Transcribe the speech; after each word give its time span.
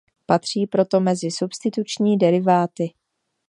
Patří 0.25 0.67
proto 0.67 0.99
mezi 0.99 1.31
substituční 1.31 2.17
deriváty. 2.17 2.93